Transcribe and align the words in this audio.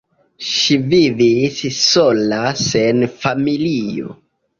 Ŝi 0.51 0.77
vivis 0.93 1.59
sola 1.79 2.39
sen 2.61 3.05
familio. 3.27 4.15